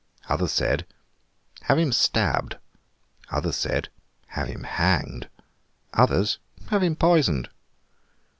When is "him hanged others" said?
4.47-6.39